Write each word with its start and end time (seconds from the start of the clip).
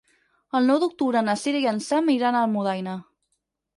El 0.59 0.69
nou 0.69 0.79
d'octubre 0.83 1.21
na 1.27 1.35
Cira 1.41 1.61
i 1.65 1.69
en 1.75 1.83
Sam 1.91 2.09
iran 2.17 2.39
a 2.41 2.45
Almudaina. 2.47 2.97